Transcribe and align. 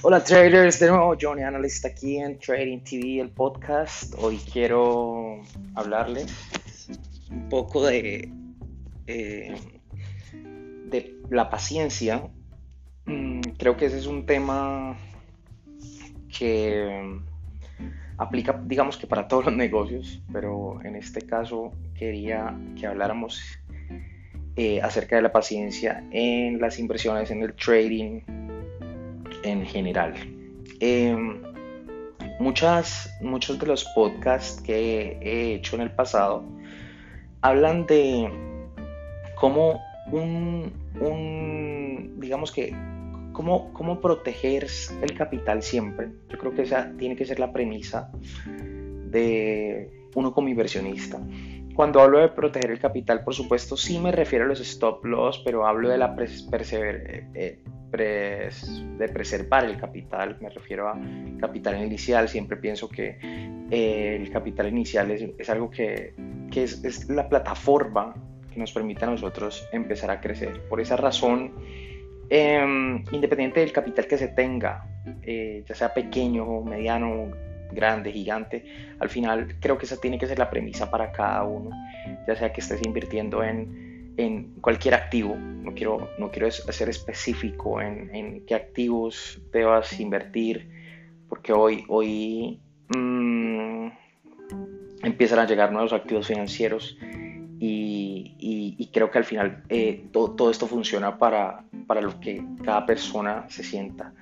Hola 0.00 0.22
traders, 0.22 0.78
de 0.78 0.88
nuevo 0.90 1.16
Johnny 1.20 1.42
Analyst 1.42 1.84
aquí 1.84 2.18
en 2.18 2.38
Trading 2.38 2.78
TV, 2.84 3.20
el 3.20 3.30
podcast. 3.30 4.14
Hoy 4.18 4.38
quiero 4.52 5.40
hablarles 5.74 6.32
un 7.32 7.48
poco 7.48 7.84
de, 7.84 8.30
eh, 9.08 9.56
de 10.86 11.16
la 11.30 11.50
paciencia. 11.50 12.22
Mm, 13.06 13.40
creo 13.58 13.76
que 13.76 13.86
ese 13.86 13.98
es 13.98 14.06
un 14.06 14.24
tema 14.24 14.96
que 16.38 17.18
aplica, 18.18 18.62
digamos 18.66 18.96
que 18.98 19.08
para 19.08 19.26
todos 19.26 19.46
los 19.46 19.56
negocios, 19.56 20.22
pero 20.32 20.80
en 20.84 20.94
este 20.94 21.22
caso 21.22 21.72
quería 21.98 22.56
que 22.78 22.86
habláramos 22.86 23.42
eh, 24.54 24.80
acerca 24.80 25.16
de 25.16 25.22
la 25.22 25.32
paciencia 25.32 26.04
en 26.12 26.60
las 26.60 26.78
inversiones, 26.78 27.32
en 27.32 27.42
el 27.42 27.52
trading 27.54 28.20
en 29.42 29.64
general. 29.66 30.14
Em, 30.80 31.42
muchas, 32.38 33.10
muchos 33.20 33.58
de 33.58 33.66
los 33.66 33.84
podcasts 33.94 34.60
que 34.62 35.18
he 35.20 35.54
hecho 35.54 35.76
en 35.76 35.82
el 35.82 35.90
pasado 35.90 36.44
hablan 37.40 37.86
de 37.86 38.30
cómo 39.36 39.80
un, 40.10 40.72
un 41.00 42.14
digamos 42.18 42.52
que, 42.52 42.74
cómo, 43.32 43.72
cómo 43.72 44.00
proteger 44.00 44.66
el 45.02 45.14
capital 45.14 45.62
siempre. 45.62 46.08
Yo 46.28 46.38
creo 46.38 46.54
que 46.54 46.62
esa 46.62 46.92
tiene 46.98 47.16
que 47.16 47.24
ser 47.24 47.38
la 47.38 47.52
premisa 47.52 48.10
de 48.46 49.90
uno 50.14 50.32
como 50.32 50.48
inversionista. 50.48 51.20
Cuando 51.74 52.00
hablo 52.00 52.18
de 52.18 52.28
proteger 52.28 52.72
el 52.72 52.80
capital, 52.80 53.22
por 53.22 53.34
supuesto, 53.34 53.76
sí 53.76 54.00
me 54.00 54.10
refiero 54.10 54.44
a 54.44 54.48
los 54.48 54.60
stop 54.60 55.04
loss, 55.04 55.40
pero 55.44 55.64
hablo 55.64 55.88
de 55.88 55.98
la 55.98 56.16
persever 56.16 57.28
eh, 57.34 57.62
de 57.90 59.08
preservar 59.12 59.64
el 59.64 59.78
capital, 59.78 60.36
me 60.40 60.50
refiero 60.50 60.88
a 60.88 60.98
capital 61.40 61.82
inicial, 61.82 62.28
siempre 62.28 62.56
pienso 62.56 62.88
que 62.88 63.18
eh, 63.70 64.18
el 64.20 64.30
capital 64.30 64.68
inicial 64.68 65.10
es, 65.10 65.50
algo 65.50 65.70
que, 65.70 66.14
es, 66.54 67.08
la 67.08 67.28
plataforma 67.28 68.14
que 68.52 68.60
nos 68.60 68.72
permite 68.72 69.04
a 69.04 69.08
nosotros 69.08 69.66
empezar 69.72 70.10
a 70.10 70.20
crecer. 70.20 70.62
Por 70.68 70.80
esa 70.80 70.96
razón, 70.96 71.54
em, 72.28 73.04
independiente 73.10 73.60
del 73.60 73.72
capital 73.72 74.06
que 74.06 74.18
se 74.18 74.28
tenga, 74.28 74.84
eh, 75.22 75.64
ya 75.66 75.74
sea 75.74 75.94
pequeño, 75.94 76.62
mediano, 76.62 77.30
grande, 77.72 78.12
gigante, 78.12 78.64
al 78.98 79.08
final 79.08 79.56
creo 79.60 79.78
que 79.78 79.86
esa 79.86 79.98
tiene 79.98 80.18
que 80.18 80.26
ser 80.26 80.38
la 80.38 80.50
premisa 80.50 80.90
para 80.90 81.12
cada 81.12 81.44
uno, 81.44 81.70
ya 82.26 82.36
sea 82.36 82.52
que 82.52 82.60
estés 82.60 82.80
invirtiendo 82.84 83.42
en 83.42 83.87
en 84.18 84.54
cualquier 84.60 84.94
activo, 84.94 85.36
no 85.36 85.72
quiero, 85.74 86.10
no 86.18 86.30
quiero 86.30 86.50
ser 86.50 86.88
específico 86.88 87.80
en, 87.80 88.44
qué 88.46 88.54
activos 88.56 89.40
debas 89.52 89.98
invertir, 90.00 90.68
porque 91.28 91.52
hoy, 91.52 91.84
hoy 91.86 92.60
mm, 92.88 93.88
empiezan 95.04 95.38
a 95.38 95.46
llegar 95.46 95.72
nuevos 95.72 95.92
activos 95.92 96.26
financieros 96.26 96.98
y, 97.60 98.90
creo 98.92 99.10
que 99.10 99.18
al 99.18 99.24
final 99.24 99.62
eh, 99.68 100.06
todo, 100.10 100.50
esto 100.50 100.66
funciona 100.66 101.18
para, 101.18 101.64
para 101.86 102.00
lo 102.00 102.18
que 102.18 102.42
cada 102.64 102.84
persona 102.86 103.46
se 103.48 103.62
sienta. 103.62 104.12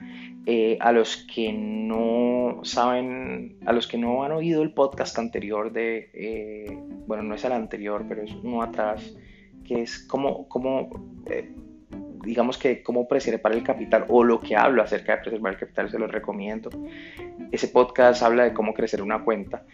Eh, 0.44 0.76
a 0.80 0.92
los 0.92 1.26
que 1.34 1.52
no 1.52 2.60
saben, 2.62 3.56
a 3.64 3.72
los 3.72 3.86
que 3.86 3.96
no 3.96 4.22
han 4.24 4.32
oído 4.32 4.62
el 4.62 4.72
podcast 4.72 5.18
anterior 5.18 5.72
de, 5.72 6.10
eh, 6.12 6.78
bueno, 7.06 7.22
no 7.22 7.34
es 7.34 7.44
el 7.44 7.52
anterior, 7.52 8.04
pero 8.08 8.22
es 8.22 8.32
uno 8.42 8.62
atrás, 8.62 9.16
que 9.66 9.82
es 9.82 9.98
cómo, 9.98 10.48
cómo 10.48 10.90
eh, 11.26 11.52
digamos 12.24 12.58
que 12.58 12.82
cómo 12.82 13.06
preservar 13.06 13.52
el 13.52 13.62
capital 13.62 14.04
o 14.08 14.24
lo 14.24 14.40
que 14.40 14.56
hablo 14.56 14.82
acerca 14.82 15.16
de 15.16 15.22
preservar 15.22 15.54
el 15.54 15.58
capital, 15.58 15.90
se 15.90 15.98
los 15.98 16.10
recomiendo. 16.10 16.70
Ese 17.52 17.68
podcast 17.68 18.22
habla 18.22 18.44
de 18.44 18.52
cómo 18.52 18.74
crecer 18.74 19.02
una 19.02 19.22
cuenta. 19.22 19.64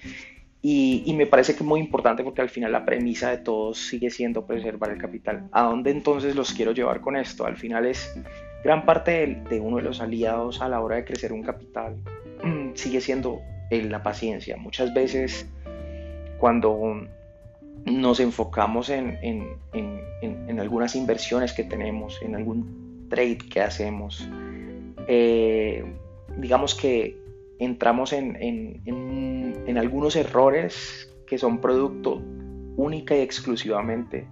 Y, 0.64 1.12
me 1.16 1.26
parece 1.26 1.54
que 1.54 1.60
es 1.60 1.66
muy 1.66 1.80
importante 1.80 2.22
porque 2.22 2.40
al 2.40 2.48
final 2.48 2.70
la 2.70 2.84
premisa 2.84 3.30
de 3.30 3.38
todos 3.38 3.78
sigue 3.78 4.10
siendo 4.10 4.46
preservar 4.46 4.90
el 4.90 4.98
capital. 4.98 5.48
¿A 5.50 5.62
dónde 5.64 5.90
entonces 5.90 6.36
los 6.36 6.52
quiero 6.52 6.70
llevar 6.70 7.00
con 7.00 7.16
esto? 7.16 7.46
Al 7.46 7.56
final 7.56 7.84
es 7.84 8.14
gran 8.62 8.86
parte 8.86 9.10
de, 9.10 9.26
de 9.50 9.60
uno 9.60 9.78
de 9.78 9.82
los 9.82 10.00
aliados 10.00 10.62
a 10.62 10.68
la 10.68 10.80
hora 10.80 10.96
de 10.96 11.04
crecer 11.04 11.32
un 11.32 11.42
capital 11.42 11.96
sigue 12.74 13.00
siendo 13.00 13.40
la 13.70 14.02
paciencia. 14.02 14.56
Muchas 14.56 14.92
veces 14.92 15.48
cuando 16.38 17.08
nos 17.84 18.20
enfocamos 18.20 18.90
en, 18.90 19.18
algunas 20.58 20.94
inversiones 20.94 21.52
que 21.52 21.64
tenemos, 21.64 22.20
en 22.22 22.34
algún 22.34 23.08
trade 23.08 23.38
que 23.38 23.60
hacemos. 23.60 24.28
Eh, 25.08 25.84
digamos 26.38 26.74
que 26.74 27.16
entramos 27.58 28.12
en, 28.12 29.76
algunos 29.76 30.16
errores 30.16 31.12
que 31.26 31.38
son 31.38 31.60
producto 31.60 32.22
única 32.76 33.16
y 33.16 33.20
exclusivamente 33.20 34.26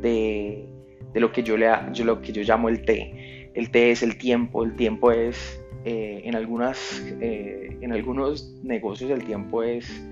de, 0.00 0.66
lo, 1.14 1.32
que 1.32 1.42
yo 1.42 1.56
le, 1.56 1.70
lo 2.04 2.20
que 2.20 2.32
yo 2.32 2.42
llamo 2.42 2.68
el 2.68 2.84
T. 2.84 3.50
El 3.54 3.70
T 3.70 3.90
es 3.90 4.02
el 4.02 4.18
tiempo, 4.18 4.64
el 4.64 4.74
tiempo 4.74 5.12
es, 5.12 5.60
eh, 5.84 6.22
en, 6.24 6.34
algunas, 6.34 7.02
eh, 7.20 7.76
en 7.80 7.92
algunos 7.92 8.52
negocios 8.62 9.10
el 9.10 9.24
tiempo 9.24 9.62
es, 9.62 10.02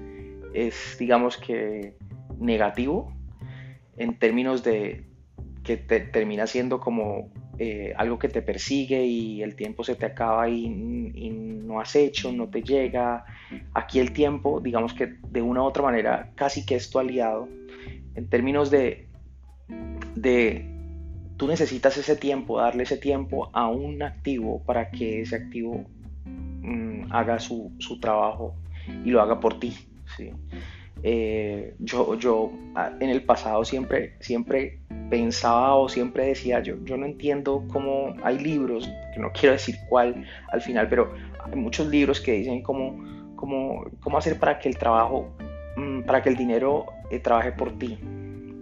es 0.54 0.96
digamos 0.98 1.36
que 1.36 1.94
negativo 2.42 3.12
en 3.96 4.18
términos 4.18 4.62
de 4.62 5.04
que 5.62 5.76
te 5.76 6.00
termina 6.00 6.46
siendo 6.46 6.80
como 6.80 7.30
eh, 7.58 7.94
algo 7.96 8.18
que 8.18 8.28
te 8.28 8.42
persigue 8.42 9.04
y 9.04 9.42
el 9.42 9.54
tiempo 9.54 9.84
se 9.84 9.94
te 9.94 10.06
acaba 10.06 10.48
y, 10.48 10.68
no 10.68 11.80
has 11.80 11.94
hecho, 11.96 12.32
no 12.32 12.48
te 12.48 12.62
llega. 12.62 13.24
Aquí 13.72 14.00
el 14.00 14.12
tiempo, 14.12 14.60
digamos 14.60 14.92
que 14.92 15.14
de 15.30 15.42
una 15.42 15.62
u 15.62 15.64
otra 15.64 15.82
manera, 15.82 16.30
casi 16.34 16.66
que 16.66 16.74
es 16.74 16.90
tu 16.90 16.98
aliado. 16.98 17.48
En 18.14 18.28
términos 18.28 18.70
de, 18.70 19.08
de 20.16 20.66
tú 21.36 21.46
necesitas 21.46 21.96
ese 21.96 22.16
tiempo, 22.16 22.58
darle 22.58 22.82
ese 22.82 22.96
tiempo 22.96 23.50
a 23.52 23.68
un 23.68 24.02
activo 24.02 24.62
para 24.64 24.90
que 24.90 25.22
ese 25.22 25.36
activo 25.36 25.84
mm, 26.24 27.12
haga 27.12 27.38
su, 27.38 27.72
su, 27.78 28.00
trabajo 28.00 28.54
y 29.04 29.10
lo 29.10 29.22
haga 29.22 29.40
por 29.40 29.58
ti. 29.60 29.74
¿sí? 30.16 30.30
Eh, 31.04 31.74
yo, 31.80 32.14
yo 32.16 32.52
ah, 32.76 32.92
en 33.00 33.10
el 33.10 33.24
pasado 33.24 33.64
siempre, 33.64 34.14
siempre 34.20 34.78
pensaba 35.10 35.74
o 35.74 35.88
siempre 35.88 36.26
decía, 36.26 36.60
yo, 36.60 36.76
yo 36.84 36.96
no 36.96 37.06
entiendo 37.06 37.64
cómo 37.72 38.14
hay 38.22 38.38
libros, 38.38 38.88
que 39.12 39.20
no 39.20 39.30
quiero 39.32 39.52
decir 39.54 39.76
cuál 39.88 40.24
al 40.52 40.62
final, 40.62 40.88
pero 40.88 41.12
hay 41.44 41.56
muchos 41.56 41.88
libros 41.88 42.20
que 42.20 42.32
dicen 42.32 42.62
cómo, 42.62 42.96
cómo, 43.34 43.84
cómo 44.00 44.18
hacer 44.18 44.38
para 44.38 44.58
que 44.58 44.68
el 44.68 44.78
trabajo, 44.78 45.28
mm, 45.76 46.02
para 46.02 46.22
que 46.22 46.28
el 46.28 46.36
dinero 46.36 46.86
eh, 47.10 47.18
trabaje 47.18 47.52
por 47.52 47.76
ti. 47.78 47.98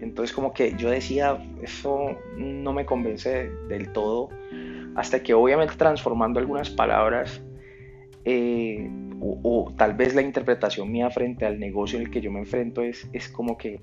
Entonces 0.01 0.35
como 0.35 0.55
que 0.55 0.75
yo 0.77 0.89
decía, 0.89 1.39
eso 1.63 2.17
no 2.37 2.73
me 2.73 2.87
convence 2.87 3.51
del 3.69 3.93
todo, 3.93 4.31
hasta 4.97 5.23
que 5.23 5.35
obviamente 5.35 5.75
transformando 5.77 6.41
algunas 6.41 6.71
palabras, 6.71 7.43
eh, 8.25 8.91
o, 9.21 9.73
tal 9.77 9.95
vez 9.95 10.15
la 10.15 10.23
interpretación 10.23 10.91
mía 10.91 11.11
frente 11.11 11.45
al 11.45 11.61
negocio 11.61 11.99
en 11.99 12.07
el 12.07 12.11
que 12.11 12.21
yo 12.21 12.31
me 12.31 12.41
enfrento 12.41 12.83
es, 12.83 13.09
es 13.13 13.29
como 13.29 13.59
que, 13.59 13.79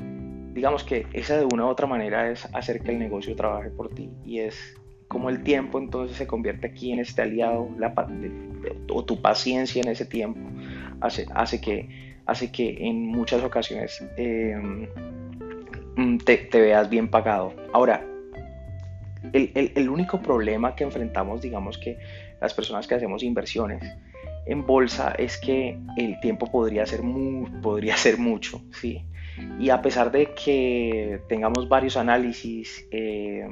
digamos 0.53 0.83
que 0.83 1.05
esa 1.13 1.37
de 1.37 1.45
una 1.45 1.65
u 1.65 1.67
otra 1.67 1.85
manera 1.87 2.29
es 2.31 2.47
hacer 2.53 2.81
que 2.81 2.91
el 2.91 2.99
negocio 2.99 3.35
trabaje 3.35 3.69
por 3.69 3.93
ti 3.93 4.09
y 4.25 4.39
es 4.39 4.75
como 5.07 5.29
el 5.29 5.43
tiempo 5.43 5.79
entonces 5.79 6.17
se 6.17 6.27
convierte 6.27 6.67
aquí 6.67 6.91
en 6.91 6.99
este 6.99 7.21
aliado 7.21 7.69
o 8.89 9.05
tu 9.05 9.21
paciencia 9.21 9.81
en 9.81 9.89
ese 9.89 10.05
tiempo 10.05 10.39
hace, 11.01 11.25
hace, 11.33 11.61
que, 11.61 11.87
hace 12.25 12.51
que 12.51 12.77
en 12.87 13.05
muchas 13.05 13.43
ocasiones 13.43 14.03
em, 14.17 14.87
mm, 15.95 16.17
te, 16.19 16.49
veas 16.53 16.89
bien 16.89 17.09
pagado. 17.09 17.53
Ahora, 17.73 18.05
el, 19.33 19.71
el 19.75 19.89
único 19.89 20.21
problema 20.21 20.75
que 20.75 20.83
enfrentamos, 20.83 21.41
digamos 21.41 21.77
que 21.77 21.97
las 22.41 22.53
personas 22.53 22.87
que 22.87 22.95
hacemos 22.95 23.23
inversiones, 23.23 23.83
en 24.47 24.65
bolsa 24.65 25.11
es 25.17 25.37
que 25.37 25.77
el 25.97 26.19
tiempo 26.19 26.47
podría 26.47 26.85
ser, 26.85 27.01
podría 27.61 27.97
ser 27.97 28.17
mucho, 28.17 28.61
¿sí? 28.71 29.03
Y 29.59 29.69
a 29.69 29.81
pesar 29.81 30.11
de 30.11 30.33
que 30.33 31.21
tengamos 31.27 31.69
varios 31.69 31.97
análisis 31.97 32.87
eh, 32.91 33.47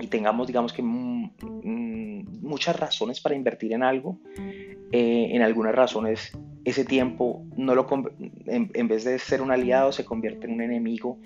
y 0.00 0.06
tengamos, 0.08 0.46
digamos 0.46 0.72
que, 0.72 0.82
muchas 0.82 2.78
razones 2.78 3.20
para 3.20 3.34
invertir 3.34 3.72
en 3.72 3.82
algo, 3.82 4.18
eh, 4.92 5.28
en 5.32 5.42
algunas 5.42 5.74
razones 5.74 6.36
ese 6.64 6.84
tiempo 6.84 7.44
no 7.56 7.74
lo 7.74 7.86
en, 8.46 8.88
vez 8.88 9.04
de 9.04 9.18
ser 9.18 9.42
un 9.42 9.52
aliado 9.52 9.92
se 9.92 10.04
convierte 10.04 10.46
en 10.46 10.54
un 10.54 10.62
enemigo 10.62 11.18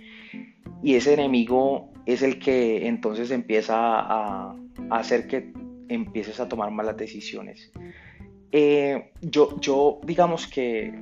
y 0.82 0.94
ese 0.96 1.14
enemigo 1.14 1.90
es 2.04 2.22
el 2.22 2.38
que 2.38 2.86
entonces 2.86 3.30
empieza 3.30 3.76
a, 3.76 4.54
a 4.90 4.98
hacer 4.98 5.26
que 5.26 5.52
empieces 5.88 6.40
a 6.40 6.48
tomar 6.48 6.70
malas 6.70 6.96
decisiones. 6.96 7.72
Eh, 8.52 9.12
yo, 9.20 9.60
yo, 9.60 10.00
digamos 10.04 10.46
que, 10.46 10.92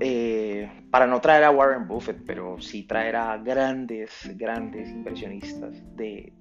eh, 0.00 0.70
para 0.90 1.06
no 1.06 1.20
traer 1.20 1.44
a 1.44 1.50
Warren 1.50 1.88
Buffett, 1.88 2.18
pero 2.26 2.60
sí 2.60 2.82
traer 2.84 3.16
a 3.16 3.38
grandes, 3.38 4.10
grandes 4.36 4.88
inversionistas 4.90 5.74
de, 5.96 6.32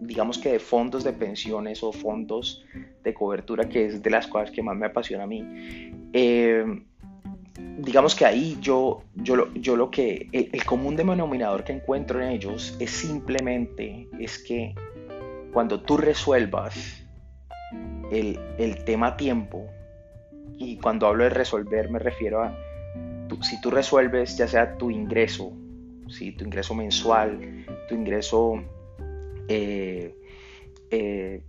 digamos 0.00 0.38
que 0.38 0.52
de 0.52 0.58
fondos 0.58 1.04
de 1.04 1.12
pensiones 1.12 1.82
o 1.82 1.92
fondos 1.92 2.64
de 3.02 3.14
cobertura, 3.14 3.68
que 3.68 3.86
es 3.86 4.02
de 4.02 4.10
las 4.10 4.26
cosas 4.26 4.50
que 4.50 4.62
más 4.62 4.76
me 4.76 4.86
apasiona 4.86 5.24
a 5.24 5.26
mí. 5.26 5.44
Eh, 6.12 6.64
digamos 7.78 8.14
que 8.14 8.24
ahí 8.24 8.56
yo, 8.60 9.02
yo, 9.14 9.36
lo, 9.36 9.52
yo 9.54 9.76
lo 9.76 9.90
que, 9.90 10.28
el, 10.32 10.64
común 10.64 10.96
denominador 10.96 11.64
que 11.64 11.72
encuentro 11.72 12.22
en 12.22 12.30
ellos 12.30 12.76
es 12.78 12.90
simplemente, 12.90 14.08
es 14.18 14.38
que 14.38 14.74
cuando 15.52 15.80
tú 15.80 15.96
resuelvas 15.96 17.03
el, 18.10 18.84
tema 18.84 19.16
tiempo, 19.16 19.66
y 20.58 20.76
cuando 20.78 21.06
hablo 21.06 21.24
de 21.24 21.30
resolver 21.30 21.90
me 21.90 21.98
refiero 21.98 22.42
a, 22.42 22.56
si 23.42 23.60
tú 23.60 23.70
resuelves 23.70 24.36
ya 24.36 24.46
sea 24.46 24.76
tu 24.76 24.90
ingreso, 24.90 25.52
si 26.08 26.32
tu 26.32 26.44
ingreso 26.44 26.74
mensual, 26.74 27.66
tu 27.88 27.94
ingreso 27.94 28.62
eh, 29.48 30.14
eh, 30.90 31.42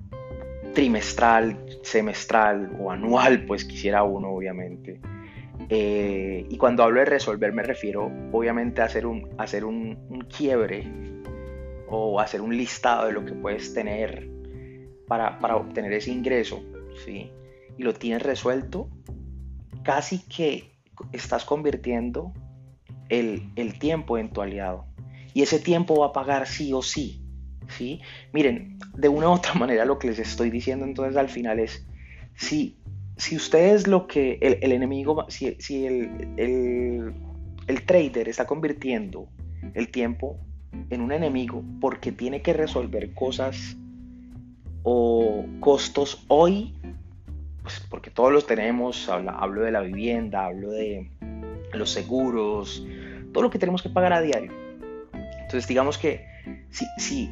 trimestral, 0.74 1.58
semestral 1.84 2.76
o 2.80 2.92
anual, 2.92 3.46
pues 3.46 3.66
quisiera 3.66 4.04
uno, 4.04 4.30
obviamente. 4.30 5.00
Eh, 5.70 6.46
y 6.50 6.58
cuando 6.58 6.84
hablo 6.84 7.00
de 7.00 7.06
resolver 7.06 7.52
me 7.54 7.64
refiero 7.64 8.12
obviamente 8.32 8.82
a 8.82 8.86
hacer, 8.86 9.06
un, 9.06 9.30
hacer 9.38 9.66
un, 9.66 10.26
quiebre 10.36 10.86
o 11.88 12.20
hacer 12.20 12.42
un 12.42 12.56
listado 12.56 13.08
de 13.08 13.14
lo 13.14 13.26
que 13.26 13.34
puedes 13.34 13.74
tener 13.74 14.28
para, 15.08 15.56
obtener 15.56 15.94
ese 15.94 16.12
ingreso, 16.12 16.64
¿sí? 17.06 17.32
Y 17.78 17.84
lo 17.84 17.94
tienes 17.94 18.24
resuelto, 18.24 18.90
casi 19.84 20.20
que 20.20 20.72
estás 21.12 21.46
convirtiendo 21.46 22.34
el, 23.10 23.52
tiempo 23.80 24.18
en 24.18 24.30
tu 24.30 24.42
aliado. 24.42 24.86
Y 25.34 25.42
ese 25.42 25.60
tiempo 25.60 26.00
va 26.00 26.08
a 26.08 26.14
pagar 26.14 26.48
sí 26.48 26.74
o 26.74 26.82
sí. 26.82 27.22
¿sí? 27.68 28.02
Miren, 28.32 28.80
de 28.96 29.10
una 29.10 29.30
u 29.30 29.34
otra 29.34 29.54
manera 29.56 29.86
lo 29.86 30.00
que 30.00 30.08
les 30.08 30.20
estoy 30.20 30.50
diciendo 30.50 30.86
entonces 30.86 31.18
al 31.18 31.30
final 31.30 31.60
es, 31.60 31.86
si, 32.36 32.78
si 33.18 33.36
ustedes 33.36 33.88
lo 33.88 34.08
que 34.08 34.40
el, 34.42 34.72
enemigo, 34.72 35.26
si, 35.30 35.56
si 35.60 35.86
el, 35.86 37.14
el 37.68 37.86
trader 37.86 38.30
está 38.30 38.46
convirtiendo 38.46 39.28
el 39.74 39.90
tiempo 39.90 40.40
en 40.90 41.02
un 41.02 41.12
enemigo 41.12 41.64
porque 41.82 42.12
tiene 42.12 42.42
que 42.42 42.54
resolver 42.54 43.14
cosas 43.14 43.78
o 44.86 45.44
costos 45.60 46.24
hoy, 46.30 46.74
pues 47.62 47.86
porque 47.90 48.10
todos 48.10 48.32
los 48.32 48.48
tenemos, 48.48 49.10
hablo, 49.10 49.64
de 49.64 49.72
la 49.72 49.82
vivienda, 49.82 50.46
hablo 50.46 50.72
de 50.72 51.10
los 51.74 51.90
seguros, 51.90 52.86
todo 53.34 53.44
lo 53.44 53.50
que 53.50 53.60
tenemos 53.60 53.82
que 53.82 53.90
pagar 53.90 54.14
a 54.14 54.22
diario. 54.22 54.54
Entonces 55.14 55.68
digamos 55.68 55.98
que 55.98 56.26
si, 56.70 56.86
si 56.98 57.32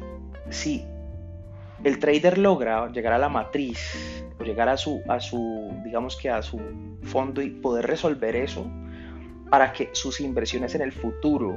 si 0.50 0.84
el 1.82 1.98
trader 1.98 2.38
logra 2.38 2.90
llegar 2.90 3.12
a 3.12 3.18
la 3.18 3.28
matriz 3.28 4.24
o 4.38 4.44
llegar 4.44 4.68
a 4.68 4.76
su, 4.76 5.02
a 5.08 5.20
su, 5.20 5.72
digamos 5.84 6.16
que 6.16 6.30
a 6.30 6.42
su 6.42 6.60
fondo 7.02 7.42
y 7.42 7.50
poder 7.50 7.86
resolver 7.86 8.36
eso 8.36 8.66
para 9.50 9.72
que 9.72 9.90
sus 9.92 10.20
inversiones 10.20 10.74
en 10.74 10.82
el 10.82 10.92
futuro 10.92 11.56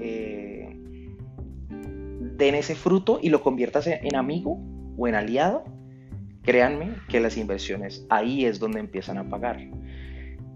eh, 0.00 0.76
den 1.68 2.54
ese 2.54 2.74
fruto 2.74 3.18
y 3.22 3.30
lo 3.30 3.42
conviertas 3.42 3.86
en 3.86 4.16
amigo 4.16 4.58
o 4.96 5.08
en 5.08 5.14
aliado, 5.14 5.64
créanme 6.42 6.94
que 7.08 7.20
las 7.20 7.36
inversiones 7.36 8.06
ahí 8.08 8.44
es 8.44 8.58
donde 8.58 8.80
empiezan 8.80 9.18
a 9.18 9.28
pagar. 9.28 9.58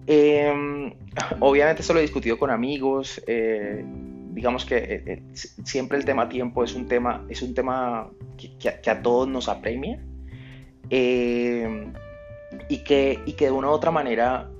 Em, 0.07 0.93
obviamente 1.41 1.83
esto 1.83 1.93
lo 1.93 2.01
he 2.01 2.03
discutido 2.03 2.39
con 2.39 2.51
amigos, 2.51 3.23
eh, 3.27 3.85
digamos 4.33 4.65
que 4.65 4.77
eh, 4.77 5.03
eh, 5.07 5.23
siempre 5.35 5.99
el 5.99 6.05
tema 6.05 6.29
tiempo 6.29 6.65
es 6.65 6.75
un 6.75 6.87
tema, 6.87 7.25
es 7.29 7.43
un 7.43 7.55
tema 7.55 8.11
que, 8.37 8.91
a, 8.91 9.03
todos 9.03 9.29
nos 9.29 9.49
apremia 9.49 10.01
eh, 10.89 11.93
y, 12.69 12.79
que, 12.79 13.21
y 13.27 13.33
que 13.33 13.47
de 13.47 13.51
una 13.51 13.69
u 13.69 13.71
otra 13.71 13.91
manera 13.91 14.51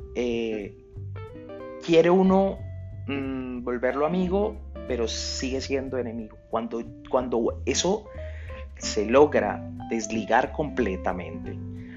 quiere 1.85 2.11
uno 2.11 2.59
mm, 3.07 3.63
volverlo 3.63 4.07
amigo, 4.07 4.57
pero 4.87 5.09
sigue 5.09 5.61
siendo 5.61 5.99
enemigo. 5.99 6.37
Cuando, 6.51 6.83
cuando 7.09 7.63
eso 7.65 8.05
se 8.81 9.07
logra 9.07 9.65
desligar 9.89 10.53
completamente, 10.53 11.57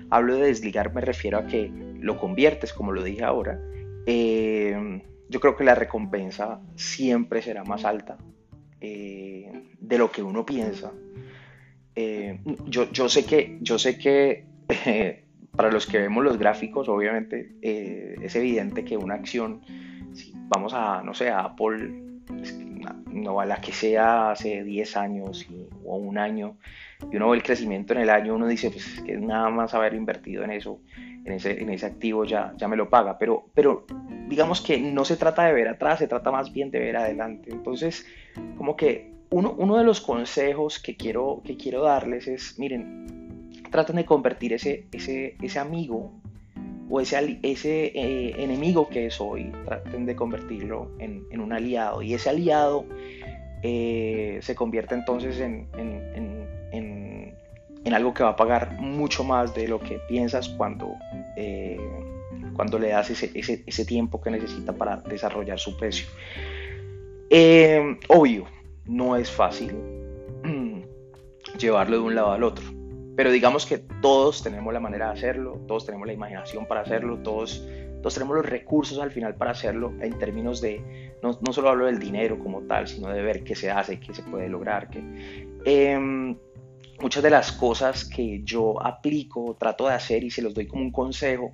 hablo 0.10 0.36
de 0.36 0.48
desligar, 0.48 0.94
me 0.94 1.02
refiero 1.02 1.38
a 1.38 1.48
que 1.48 1.72
lo 2.00 2.20
conviertes, 2.20 2.74
como 2.74 2.92
lo 2.92 3.04
dije 3.04 3.24
ahora, 3.24 3.60
yo 4.06 5.40
creo 5.40 5.56
que 5.56 5.64
la 5.64 5.76
recompensa 5.76 6.60
siempre 6.76 7.42
será 7.42 7.64
más 7.64 7.86
alta 7.86 8.18
eh, 8.82 9.50
de 9.80 9.98
lo 9.98 10.12
que 10.12 10.22
uno 10.22 10.46
piensa. 10.46 10.92
Eh, 11.96 12.40
yo, 12.66 12.92
yo, 12.92 13.08
sé 13.08 13.26
que, 13.26 13.58
yo 13.62 13.80
sé 13.80 13.98
que 13.98 14.46
para 15.56 15.72
los 15.72 15.88
que 15.88 16.00
vemos 16.00 16.24
los 16.24 16.38
gráficos, 16.38 16.90
obviamente 16.90 17.56
eh, 17.62 18.16
es 18.22 18.36
evidente 18.36 18.84
que 18.84 18.98
una 18.98 19.16
acción, 19.16 19.62
si 20.14 20.34
vamos 20.50 20.74
a, 20.74 21.02
no 21.02 21.14
sé, 21.14 21.30
a 21.30 21.40
Apple, 21.40 21.94
no 23.14 23.40
a 23.40 23.46
la 23.46 23.58
que 23.62 23.72
sea 23.72 24.32
hace 24.32 24.64
10 24.64 24.98
años 24.98 25.48
o 25.86 25.96
un 25.98 26.18
año, 26.18 26.58
y 27.12 27.16
uno 27.18 27.30
ve 27.30 27.38
el 27.38 27.44
crecimiento 27.44 27.94
en 27.94 28.02
el 28.02 28.10
año, 28.10 28.36
uno 28.36 28.48
dice, 28.48 28.72
pues 28.72 29.02
que 29.02 29.18
nada 29.18 29.50
más 29.50 29.74
haber 29.74 29.94
invertido 29.94 30.44
en 30.44 30.52
eso, 30.52 30.80
en 31.26 31.34
ese, 31.34 31.62
en 31.62 31.70
ese 31.70 31.86
activo 31.86 32.26
ya, 32.26 32.54
ya 32.58 32.68
me 32.68 32.76
lo 32.76 32.90
paga, 32.90 33.18
pero, 33.18 33.46
pero 33.54 33.86
digamos 34.28 34.62
que 34.62 34.80
no 34.80 35.06
se 35.06 35.18
trata 35.18 35.46
de 35.46 35.54
ver 35.54 35.68
atrás, 35.68 36.00
se 36.00 36.08
trata 36.08 36.32
más 36.32 36.52
bien 36.52 36.72
de 36.72 36.80
ver 36.80 36.98
adelante. 36.98 37.52
Entonces, 37.52 38.06
como 38.58 38.76
que 38.76 39.14
uno, 39.30 39.56
uno 39.58 39.78
de 39.78 39.84
los 39.84 40.02
consejos 40.02 40.80
que 40.80 40.96
quiero, 40.96 41.42
que 41.46 41.58
quiero 41.58 41.84
darles 41.84 42.28
es, 42.28 42.60
miren, 42.60 43.52
traten 43.72 43.96
de 43.96 44.06
convertir 44.06 44.54
ese, 44.54 44.88
ese, 44.92 45.36
ese 45.42 45.60
amigo 45.60 46.12
o 46.94 47.02
ese, 47.02 47.18
eh, 47.42 48.36
enemigo 48.38 48.88
que 48.88 49.08
es 49.08 49.20
hoy, 49.20 49.52
traten 49.66 50.06
de 50.06 50.16
convertirlo 50.16 50.92
en, 51.00 51.26
un 51.40 51.52
aliado. 51.52 52.04
Y 52.04 52.14
ese 52.14 52.30
aliado 52.30 52.86
eh, 53.64 54.38
se 54.44 54.54
convierte 54.54 54.94
entonces 54.94 55.40
en, 55.40 55.68
algo 57.92 58.14
que 58.14 58.24
va 58.24 58.30
a 58.30 58.36
pagar 58.36 58.80
mucho 58.80 59.24
más 59.24 59.56
de 59.56 59.68
lo 59.68 59.80
que 59.80 59.98
piensas 60.08 60.50
cuando... 60.50 60.94
Eh, 61.36 61.80
le 62.80 62.90
das 62.90 63.10
ese, 63.10 63.32
ese, 63.34 63.86
tiempo 63.86 64.22
que 64.22 64.30
necesita 64.30 64.74
para 64.74 64.98
desarrollar 64.98 65.58
su 65.58 65.76
precio. 65.78 66.06
Obvio, 68.08 68.46
no 68.86 69.16
es 69.16 69.32
fácil 69.32 69.74
llevarlo 71.60 71.98
de 71.98 72.04
un 72.04 72.16
lado 72.16 72.32
al 72.32 72.44
otro, 72.44 72.66
pero 73.16 73.32
digamos 73.32 73.66
que 73.66 73.78
todos 73.78 74.44
tenemos 74.44 74.74
la 74.74 74.80
manera 74.80 75.08
de 75.08 75.14
hacerlo, 75.14 75.62
todos 75.68 75.86
tenemos 75.86 76.08
la 76.08 76.14
imaginación 76.14 76.66
para 76.66 76.82
hacerlo, 76.82 77.20
todos, 77.20 77.68
todos 78.02 78.14
tenemos 78.14 78.36
los 78.38 78.46
recursos 78.46 79.00
al 79.00 79.12
final 79.12 79.36
para 79.36 79.52
hacerlo 79.52 79.94
en 80.02 80.18
términos 80.18 80.62
de, 80.62 81.14
no, 81.22 81.38
no 81.46 81.54
solo 81.54 81.70
hablo 81.70 81.86
del 81.86 82.00
dinero 82.00 82.40
como 82.40 82.62
tal, 82.62 82.88
sino 82.88 83.10
de 83.10 83.22
ver 83.22 83.44
qué 83.44 83.56
se 83.56 83.70
hace, 83.70 84.00
qué 84.00 84.14
se 84.14 84.24
puede 84.24 84.50
lograr. 84.50 84.90
Qué, 84.90 85.48
em, 85.66 86.36
muchas 87.00 87.22
de 87.22 87.30
las 87.30 87.52
cosas 87.52 88.06
que 88.06 88.42
yo 88.44 88.84
aplico, 88.84 89.56
trato 89.60 89.88
de 89.88 89.94
hacer 89.94 90.24
y 90.24 90.32
se 90.32 90.42
los 90.42 90.54
doy 90.54 90.68
como 90.68 90.82
un 90.82 90.92
consejo, 90.92 91.52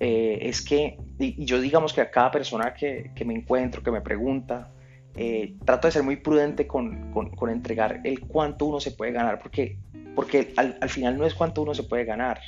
eh, 0.00 0.38
es 0.42 0.62
que, 0.62 0.98
y 1.18 1.44
yo 1.44 1.60
digamos 1.60 1.92
que 1.92 2.00
a 2.00 2.10
cada 2.10 2.30
persona 2.30 2.74
que, 2.74 3.10
que 3.14 3.24
me 3.24 3.34
encuentro, 3.34 3.82
que 3.82 3.90
me 3.90 4.00
pregunta, 4.00 4.70
eh, 5.16 5.54
trato 5.64 5.86
de 5.86 5.92
ser 5.92 6.02
muy 6.02 6.16
prudente 6.16 6.66
con, 6.66 7.12
con, 7.12 7.50
entregar 7.50 8.00
el 8.02 8.20
cuánto 8.20 8.66
uno 8.66 8.80
se 8.80 8.90
puede 8.90 9.12
ganar, 9.12 9.38
porque, 9.38 9.78
porque 10.14 10.52
al, 10.56 10.78
al, 10.80 10.88
final 10.88 11.18
no 11.18 11.26
es 11.26 11.34
cuánto 11.34 11.62
uno 11.62 11.74
se 11.74 11.82
puede 11.82 12.04
ganar, 12.04 12.40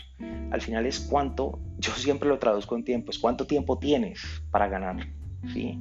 al 0.51 0.61
final 0.61 0.87
es 0.87 1.01
cuánto, 1.01 1.59
yo 1.79 1.93
siempre 1.93 2.29
lo 2.29 2.39
traduzco 2.39 2.77
en 2.77 2.85
tiempo, 2.85 3.11
es 3.11 3.19
cuánto 3.19 3.47
tiempo 3.47 3.79
tienes 3.79 4.21
para 4.51 4.69
ganar, 4.69 5.07
¿sí? 5.53 5.79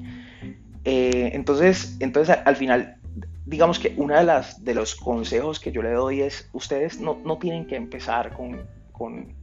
Eh, 0.83 1.31
entonces, 1.33 1.97
entonces 1.99 2.37
al 2.43 2.55
final, 2.55 2.97
digamos 3.45 3.79
que 3.79 3.93
uno 3.97 4.15
de, 4.15 4.23
las, 4.23 4.63
de 4.63 4.73
los 4.73 4.95
consejos 4.95 5.59
que 5.59 5.71
yo 5.71 5.81
le 5.81 5.91
doy 5.91 6.21
es, 6.21 6.49
ustedes 6.53 6.99
no, 6.99 7.19
no 7.23 7.37
tienen 7.37 7.65
que 7.65 7.75
empezar 7.75 8.33
con, 8.33 8.67
con 8.91 9.33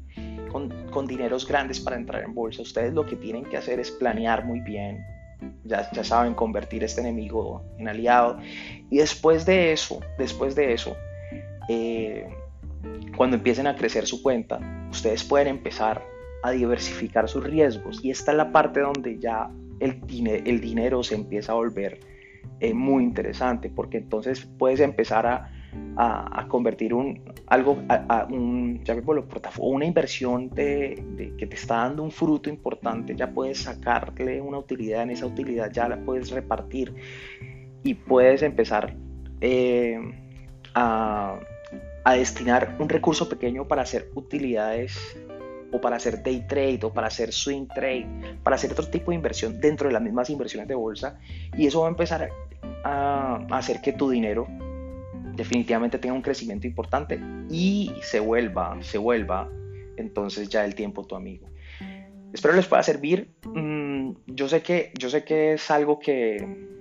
con, 0.51 1.07
dineros 1.07 1.47
grandes 1.47 1.81
para 1.81 1.97
entrar 1.97 2.23
en 2.23 2.35
bolsa. 2.35 2.63
Ustedes 2.63 2.93
lo 2.93 3.07
que 3.07 3.17
tienen 3.17 3.45
que 3.45 3.57
hacer 3.57 3.81
es 3.81 3.91
planear 3.91 4.45
muy 4.45 4.61
bien. 4.61 5.05
Ya, 5.65 5.91
ya 5.91 6.05
saben 6.05 6.35
convertir 6.35 6.85
este 6.85 7.01
enemigo 7.01 7.65
en 7.79 7.89
aliado. 7.89 8.39
Y 8.91 8.99
después 8.99 9.45
de 9.47 9.73
eso, 9.73 10.01
después 10.19 10.55
de 10.55 10.73
eso, 10.73 10.97
eh, 11.73 12.27
cuando 13.17 13.37
empiecen 13.37 13.67
a 13.67 13.77
crecer 13.77 14.07
su 14.07 14.23
cuenta, 14.23 14.61
ustedes 14.91 15.25
pueden 15.25 15.49
empezar 15.49 16.05
a 16.43 16.51
diversificar 16.51 17.29
sus 17.29 17.45
riesgos. 17.45 18.05
Y 18.05 18.11
esta 18.11 18.33
es 18.33 18.37
la 18.37 18.53
parte 18.53 18.81
donde 18.81 19.19
ya 19.19 19.51
el, 19.81 20.01
el 20.45 20.61
dinero 20.61 21.03
se 21.03 21.15
empieza 21.15 21.53
a 21.53 21.55
volver 21.57 22.01
eh, 22.61 22.75
muy 22.75 23.05
interesante, 23.05 23.71
porque 23.71 23.99
entonces 23.99 24.47
puedes 24.59 24.81
empezar 24.81 25.27
a 25.27 25.51
a, 25.97 26.47
convertir 26.49 26.95
un, 26.95 27.23
algo, 27.47 27.83
a, 27.89 28.27
un, 28.31 28.83
ya 28.85 28.97
una 29.59 29.85
inversión 29.85 30.51
que 30.51 31.03
te 31.39 31.55
está 31.55 31.77
dando 31.77 32.03
un 32.03 32.11
fruto 32.11 32.51
importante, 32.51 33.15
ya 33.15 33.31
puedes 33.31 33.63
sacarle 33.63 34.41
una 34.41 34.59
utilidad, 34.59 35.03
en 35.03 35.11
esa 35.11 35.27
utilidad 35.27 35.71
ya 35.73 35.89
la 35.89 35.97
puedes 36.05 36.31
repartir 36.31 36.95
y 37.83 37.95
puedes 37.95 38.43
empezar 38.43 38.95
eh, 39.41 39.99
a, 40.75 41.41
a 42.05 42.15
destinar 42.15 42.77
un 42.79 42.89
recurso 42.89 43.29
pequeño 43.29 43.67
para 43.69 43.83
hacer 43.83 44.11
utilidades 44.15 44.99
o 45.73 45.81
para 45.81 45.97
hacer 45.97 46.23
day 46.23 46.47
trade 46.47 46.81
o 46.83 46.93
para 46.93 47.07
hacer 47.07 47.33
swing 47.33 47.67
trade, 47.67 48.07
para 48.43 48.57
hacer 48.57 48.73
otro 48.73 48.87
tipo 48.89 49.11
de 49.11 49.17
inversión 49.17 49.61
dentro 49.61 49.89
de 49.89 49.95
las 49.95 50.03
mismas 50.03 50.29
inversiones 50.31 50.69
de 50.69 50.75
bolsa 50.75 51.19
y 51.57 51.67
eso 51.67 51.81
va 51.81 51.87
a 51.87 51.91
empezar 51.91 52.31
a, 52.85 53.47
hacer 53.51 53.81
que 53.81 53.93
tu 53.93 54.11
dinero 54.11 54.47
definitivamente 55.35 55.99
tenga 55.99 56.15
un 56.15 56.23
crecimiento 56.23 56.67
importante 56.67 57.19
y 57.49 57.93
se 58.03 58.21
vuelva, 58.21 58.77
se 58.83 58.99
vuelva 58.99 59.49
entonces 59.97 60.49
ya 60.49 60.65
el 60.65 60.75
tiempo 60.75 61.05
tu 61.05 61.15
amigo. 61.15 61.47
Espero 62.33 62.55
les 62.55 62.67
pueda 62.67 62.83
servir. 62.83 63.31
Mm, 63.45 64.13
yo 64.27 64.49
sé 64.49 64.63
que, 64.63 64.93
yo 64.99 65.11
sé 65.11 65.25
que 65.25 65.55
es 65.55 65.71
algo 65.71 65.99
que, 65.99 66.72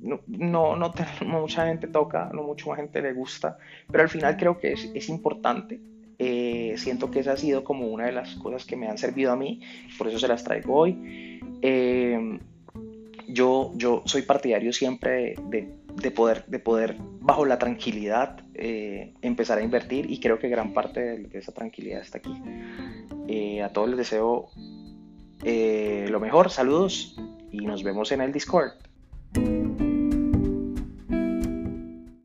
no, 0.00 0.20
no, 0.26 0.92
mucha 1.26 1.66
gente 1.66 1.86
toca, 1.86 2.30
no 2.32 2.42
mucha 2.42 2.74
gente 2.76 3.00
le 3.02 3.12
gusta, 3.12 3.58
pero 3.90 4.02
al 4.02 4.08
final 4.08 4.36
creo 4.36 4.58
que 4.58 4.72
es, 4.72 4.90
es 4.94 5.08
importante. 5.08 5.80
Eh, 6.22 6.74
siento 6.76 7.10
que 7.10 7.20
esa 7.20 7.32
ha 7.32 7.36
sido 7.38 7.64
como 7.64 7.86
una 7.86 8.04
de 8.04 8.12
las 8.12 8.34
cosas 8.34 8.66
que 8.66 8.76
me 8.76 8.88
han 8.88 8.98
servido 8.98 9.32
a 9.32 9.36
mí, 9.36 9.62
por 9.96 10.08
eso 10.08 10.18
se 10.18 10.28
las 10.28 10.44
traigo 10.44 10.74
hoy. 10.74 11.40
Eh, 11.62 12.38
yo, 13.26 13.72
yo 13.76 14.02
soy 14.04 14.22
partidario 14.22 14.72
siempre 14.72 15.34
de, 15.48 15.72
de, 15.94 16.10
poder, 16.10 16.44
de 16.46 16.58
poder, 16.58 16.96
bajo 17.20 17.46
la 17.46 17.58
tranquilidad, 17.58 18.40
eh, 18.52 19.14
empezar 19.22 19.58
a 19.58 19.62
invertir 19.62 20.10
y 20.10 20.20
creo 20.20 20.38
que 20.38 20.48
gran 20.50 20.74
parte 20.74 21.00
de, 21.00 21.38
esa 21.38 21.52
tranquilidad 21.52 22.00
está 22.02 22.18
aquí. 22.18 22.34
a 23.62 23.68
todos 23.70 23.88
les 23.88 23.96
deseo 23.96 24.50
lo 25.42 26.20
mejor, 26.20 26.50
saludos 26.50 27.16
y 27.50 27.64
nos 27.64 27.82
vemos 27.82 28.12
en 28.12 28.20
el 28.20 28.32
Discord. 28.32 28.72